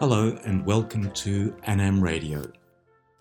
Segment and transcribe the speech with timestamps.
[0.00, 2.48] Hello and welcome to Anam Radio.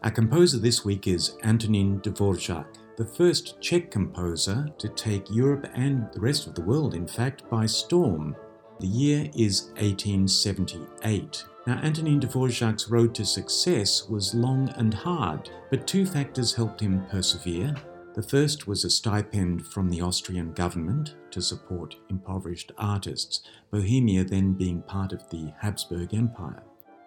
[0.03, 6.07] Our composer this week is Antonin Dvorak, the first Czech composer to take Europe and
[6.13, 8.35] the rest of the world, in fact, by storm.
[8.79, 11.45] The year is 1878.
[11.65, 17.07] Now, Antonin Dvorak's road to success was long and hard, but two factors helped him
[17.09, 17.73] persevere.
[18.17, 24.53] The first was a stipend from the Austrian government to support impoverished artists, Bohemia then
[24.53, 26.63] being part of the Habsburg Empire.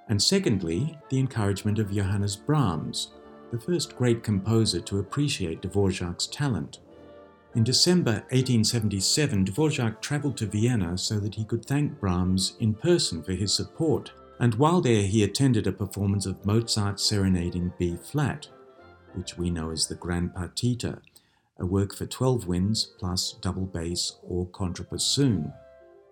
[0.09, 3.11] And secondly, the encouragement of Johannes Brahms,
[3.51, 6.79] the first great composer to appreciate Dvorak's talent.
[7.57, 13.21] In December 1877, Dvorak travelled to Vienna so that he could thank Brahms in person
[13.25, 17.97] for his support, and while there he attended a performance of Mozart's Serenade in B
[17.97, 18.47] flat,
[19.15, 21.01] which we know as the Grand Partita,
[21.59, 25.53] a work for 12 winds plus double bass or contrabassoon.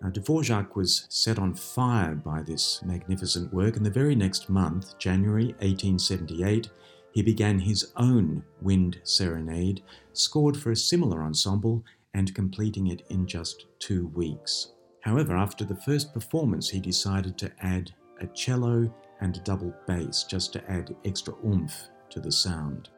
[0.01, 4.97] Now, Dvorak was set on fire by this magnificent work, and the very next month,
[4.97, 6.69] January 1878,
[7.11, 9.81] he began his own wind serenade,
[10.13, 14.73] scored for a similar ensemble and completing it in just two weeks.
[15.01, 17.91] However, after the first performance, he decided to add
[18.21, 22.89] a cello and a double bass just to add extra oomph to the sound.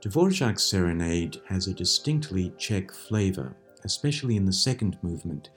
[0.00, 5.50] Dvorak's serenade has a distinctly Czech flavor, especially in the second movement,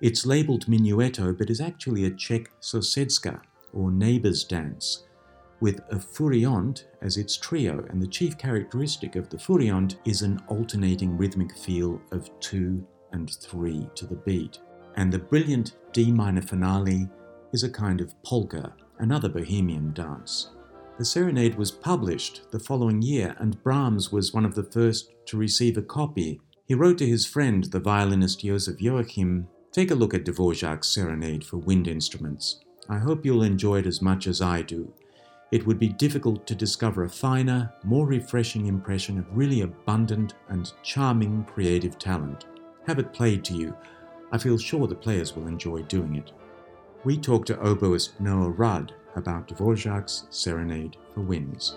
[0.00, 3.40] it's labelled minuetto, but is actually a Czech sousedska,
[3.72, 5.06] or neighbour's dance,
[5.60, 10.40] with a furiant as its trio, and the chief characteristic of the furiant is an
[10.46, 14.60] alternating rhythmic feel of two and three to the beat.
[14.96, 17.08] And the brilliant D minor finale
[17.52, 20.50] is a kind of polka, another bohemian dance.
[20.98, 25.36] The serenade was published the following year, and Brahms was one of the first to
[25.36, 26.40] receive a copy.
[26.66, 31.44] He wrote to his friend, the violinist Joseph Joachim, Take a look at Dvorak's Serenade
[31.44, 32.64] for wind instruments.
[32.88, 34.92] I hope you'll enjoy it as much as I do.
[35.52, 40.72] It would be difficult to discover a finer, more refreshing impression of really abundant and
[40.82, 42.46] charming creative talent.
[42.88, 43.76] Have it played to you.
[44.32, 46.32] I feel sure the players will enjoy doing it.
[47.04, 51.76] We talked to oboist Noah Rudd about Dvorak's Serenade for Winds.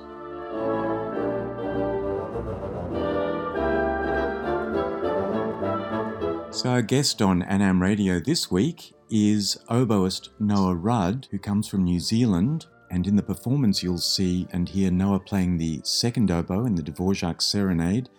[6.54, 11.84] So, our guest on Anam Radio this week is oboist Noah Rudd, who comes from
[11.86, 12.66] New Zealand.
[12.92, 16.84] And in the performance, you'll see and hear Noah playing the second oboe in the
[16.84, 18.10] Dvorak Serenade.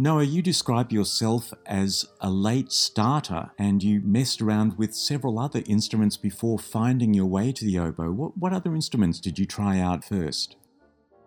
[0.00, 5.64] Noah, you describe yourself as a late starter and you messed around with several other
[5.66, 8.12] instruments before finding your way to the oboe.
[8.12, 10.54] What, what other instruments did you try out first?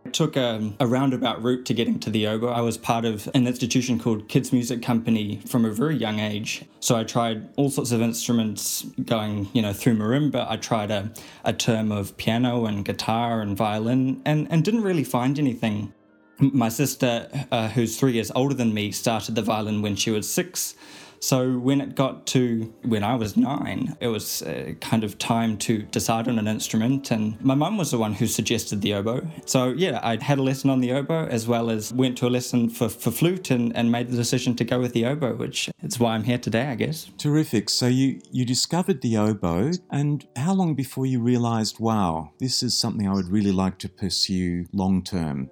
[0.06, 2.48] I took a, a, roundabout route to getting to the oboe.
[2.48, 6.64] I was part of an institution called Kids Music Company from a very young age.
[6.80, 10.50] So I tried all sorts of instruments going, you know, through marimba.
[10.50, 11.12] I tried a,
[11.44, 15.94] a term of piano and guitar and violin and, and didn't really find anything.
[16.42, 20.28] My sister, uh, who's three years older than me, started the violin when she was
[20.28, 20.76] six.
[21.24, 25.56] So when it got to when I was nine, it was uh, kind of time
[25.60, 27.12] to decide on an instrument.
[27.12, 29.28] And my mum was the one who suggested the oboe.
[29.46, 32.30] So yeah, I had a lesson on the oboe as well as went to a
[32.30, 35.70] lesson for, for flute and, and made the decision to go with the oboe, which
[35.84, 37.12] is why I'm here today, I guess.
[37.20, 37.70] Terrific.
[37.70, 39.74] So you, you discovered the oboe.
[39.92, 43.90] And how long before you realized, wow, this is something I would really like to
[43.90, 45.52] pursue long term?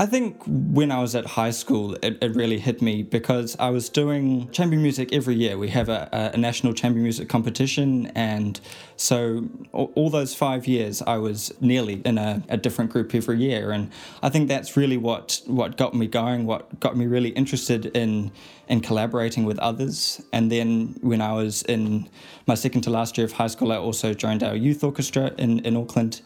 [0.00, 3.68] I think when I was at high school, it, it, really hit me because I
[3.68, 5.58] was doing chamber music every year.
[5.58, 8.58] We have a, a national chamber music competition, and
[8.96, 13.72] so all, those five years, I was nearly in a, a, different group every year,
[13.72, 13.90] and
[14.22, 18.32] I think that's really what what got me going, what got me really interested in
[18.68, 20.22] in collaborating with others.
[20.32, 22.08] And then when I was in
[22.46, 25.58] my second to last year of high school, I also joined our youth orchestra in
[25.66, 26.22] in Auckland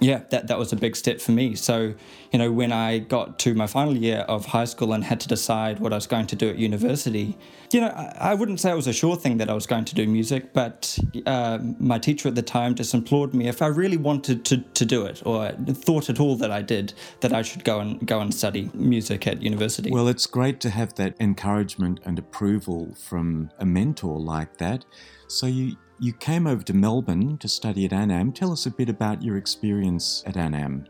[0.00, 1.54] yeah, that, that was a big step for me.
[1.54, 1.94] So,
[2.32, 5.28] you know, when I got to my final year of high school and had to
[5.28, 7.38] decide what I was going to do at university,
[7.72, 9.84] you know, I, I wouldn't say it was a sure thing that I was going
[9.84, 13.68] to do music, but uh, my teacher at the time just implored me if I
[13.68, 17.42] really wanted to, to do it or thought at all that I did, that I
[17.42, 19.92] should go and go and study music at university.
[19.92, 24.84] Well, it's great to have that encouragement and approval from a mentor like that.
[25.28, 28.32] So you you came over to Melbourne to study at ANAM.
[28.32, 30.86] Tell us a bit about your experience at ANAM.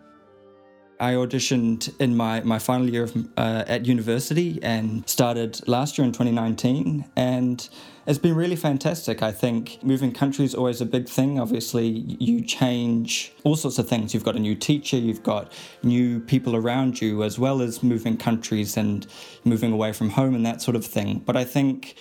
[1.00, 6.06] I auditioned in my, my final year of, uh, at university and started last year
[6.06, 7.04] in 2019.
[7.16, 7.68] And
[8.06, 9.22] it's been really fantastic.
[9.22, 11.40] I think moving country is always a big thing.
[11.40, 14.14] Obviously, you change all sorts of things.
[14.14, 15.52] You've got a new teacher, you've got
[15.82, 19.06] new people around you, as well as moving countries and
[19.44, 21.18] moving away from home and that sort of thing.
[21.18, 21.96] But I think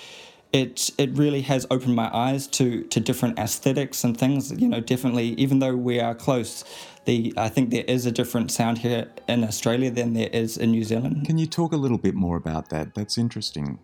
[0.53, 4.51] it it really has opened my eyes to to different aesthetics and things.
[4.51, 6.63] You know, definitely, even though we are close,
[7.05, 10.71] the I think there is a different sound here in Australia than there is in
[10.71, 11.25] New Zealand.
[11.25, 12.93] Can you talk a little bit more about that?
[12.93, 13.79] That's interesting.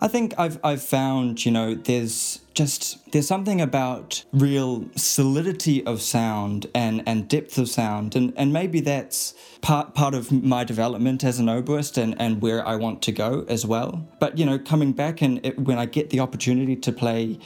[0.00, 6.00] I think I've I've found you know there's just there's something about real solidity of
[6.00, 11.24] sound and and depth of sound and and maybe that's part part of my development
[11.24, 14.06] as an oboist and and where I want to go as well.
[14.20, 17.38] But you know coming back and it, when I get the opportunity to play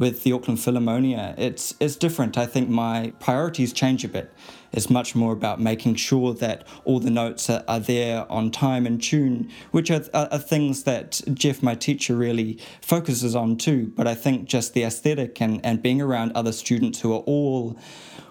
[0.00, 2.38] with the Auckland Philharmonia, it's it's different.
[2.38, 4.32] I think my priorities change a bit.
[4.72, 8.86] It's much more about making sure that all the notes are, are there on time
[8.86, 13.92] and tune, which are, are, are, things that Jeff, my teacher, really focuses on too.
[13.94, 17.76] But I think just the aesthetic and, and being around other students who are all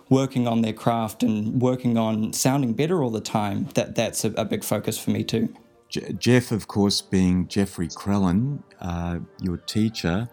[0.09, 4.31] working on their craft and working on sounding better all the time, that that's a,
[4.31, 5.53] a big focus for me too.
[5.89, 10.29] Jeff, of course, being Jeffrey Crellin, uh, your teacher,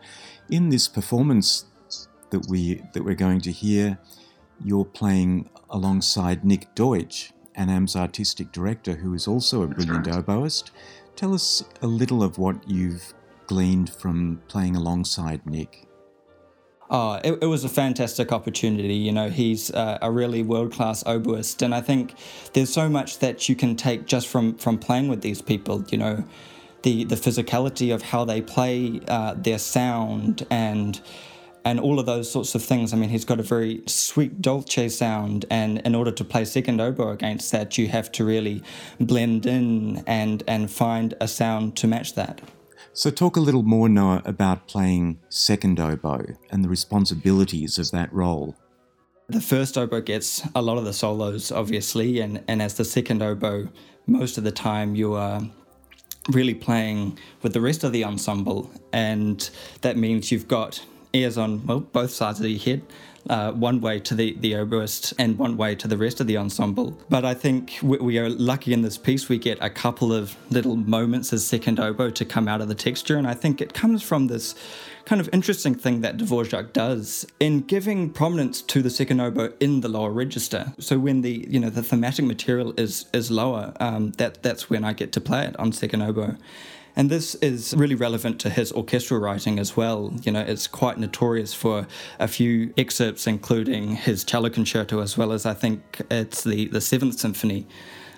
[0.51, 1.65] in this performance
[2.31, 3.99] that we that we're going to hear,
[4.63, 10.71] you're playing alongside Nick Deutsch, ANAM's artistic director, who is also a brilliant oboist.
[11.15, 13.15] Tell us a little of what you've
[13.47, 15.87] gleaned from playing alongside Nick.
[16.89, 18.95] Oh, it, it was a fantastic opportunity.
[18.95, 22.15] You know, he's uh, a really world class oboist, and I think
[22.53, 25.85] there's so much that you can take just from from playing with these people.
[25.91, 26.25] You know,
[26.83, 31.01] the the physicality of how they play, uh, their sound, and
[31.65, 32.93] and all of those sorts of things.
[32.93, 36.81] I mean, he's got a very sweet dolce sound, and in order to play second
[36.81, 38.63] oboe against that, you have to really
[39.01, 42.41] blend in and and find a sound to match that.
[42.97, 48.11] So, talk a little more, Noah, about playing second oboe and the responsibilities of that
[48.11, 48.57] role.
[49.29, 53.23] The first oboe gets a lot of the solos, obviously, and, and as the second
[53.23, 53.69] oboe,
[54.07, 55.43] most of the time you are
[56.31, 59.51] really playing with the rest of the ensemble, and
[59.83, 60.83] that means you've got
[61.17, 62.83] ears on well both sides of your head.
[63.29, 66.37] Uh, one way to the, the oboist and one way to the rest of the
[66.37, 66.97] ensemble.
[67.11, 70.37] But I think we, we, are lucky in this piece, we get a couple of
[70.53, 73.17] little moments as second oboe to come out of the texture.
[73.17, 74.55] And I think it comes from this
[75.07, 79.81] kind of interesting thing that Dvorak does in giving prominence to the second oboe in
[79.81, 80.73] the lower register.
[80.79, 84.85] So when the you know the thematic material is is lower, um, that that's when
[84.85, 86.37] I get to play it on second oboe.
[86.97, 90.15] And this is really relevant to his orchestral writing as well.
[90.23, 91.87] You know, it's quite notorious for
[92.19, 96.81] a few excerpts, including his cello concerto, as well as I think it's the, the
[96.81, 97.67] Seventh Symphony,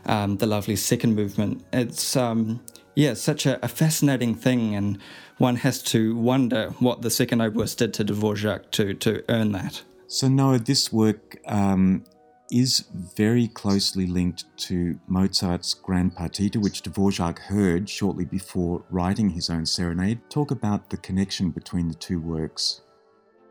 [0.06, 1.64] um, the lovely second movement.
[1.72, 2.60] It's, um,
[2.94, 4.98] yeah, such a, a, fascinating thing, and
[5.38, 9.82] one has to wonder what the second oboist did to Dvorak to, to earn that.
[10.06, 12.04] So, Noah, this work um,
[12.50, 12.84] is
[13.16, 19.66] very closely linked to Mozart's Grand Partita, which Dvorak heard shortly before writing his own
[19.66, 20.20] serenade.
[20.30, 22.82] Talk about the connection between the two works.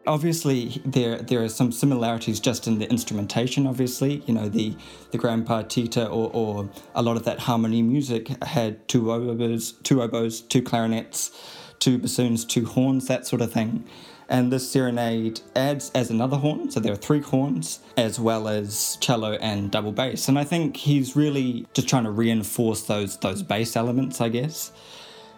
[0.06, 3.68] Obviously, there there are some similarities just in the instrumentation.
[3.68, 4.76] Obviously, you know the
[5.12, 10.02] the Grand Partita or, or a lot of that harmony music had two oboes, two
[10.02, 11.32] oboes, two clarinets,
[11.80, 13.86] two bassoons, two horns, that sort of thing.
[14.30, 18.98] And this serenade adds as another horn, so there are three horns, as well as
[19.00, 20.28] cello and double bass.
[20.28, 24.72] And I think he's really just trying to reinforce those those bass elements, I guess.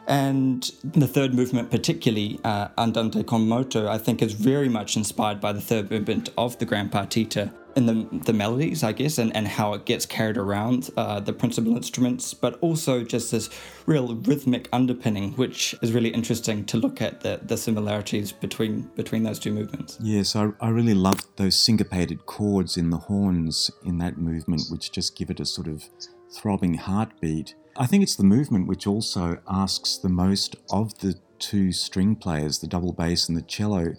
[0.08, 5.40] And the third movement, particularly uh, Andante con moto, I think is very much inspired
[5.40, 9.36] by the third movement of the Grand Partita, in the, the melodies, I guess, and,
[9.36, 13.50] and how it gets carried around uh, the principal instruments, but also just this
[13.86, 19.24] real rhythmic underpinning, which is really interesting to look at the, the similarities between between
[19.24, 19.98] those two movements.
[20.02, 24.92] Yes, I, I really loved those syncopated chords in the horns in that movement, which
[24.92, 25.84] just give it a sort of
[26.32, 27.56] throbbing heartbeat.
[27.82, 32.60] I think it's the movement which also asks the most of the two string players,
[32.60, 33.94] the double bass and the cello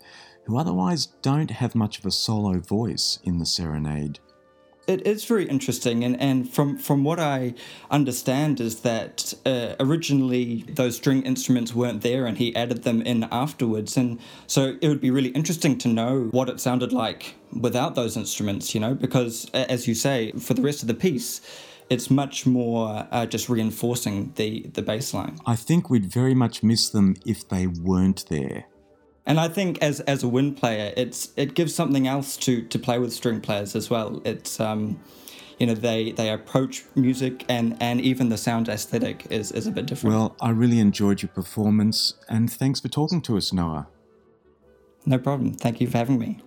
[0.45, 4.19] who otherwise don't have much of a solo voice in the serenade.
[4.87, 7.55] It is very interesting, and, and from, from what I
[7.91, 13.25] understand, is that uh, originally those string instruments weren't there and he added them in
[13.31, 13.97] afterwards.
[13.97, 18.17] And so it would be really interesting to know what it sounded like without those
[18.17, 21.41] instruments, you know, because as you say, for the rest of the piece,
[21.91, 25.39] it's much more uh, just reinforcing the, the bass line.
[25.45, 28.65] I think we'd very much miss them if they weren't there.
[29.27, 32.79] And I think as as a wind player, it's it gives something else to to
[32.79, 34.23] play with string players as well.
[34.25, 34.99] It's um,
[35.59, 39.71] you know they they approach music and and even the sound aesthetic is is a
[39.71, 40.17] bit different.
[40.17, 43.89] Well, I really enjoyed your performance, and thanks for talking to us, Noah.
[45.07, 45.53] No problem.
[45.53, 46.41] Thank you for having me.